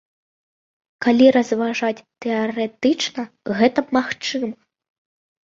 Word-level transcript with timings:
Калі 1.05 1.27
разважаць 1.35 2.05
тэарэтычна, 2.25 3.27
гэта 3.61 3.79
магчыма. 4.01 4.51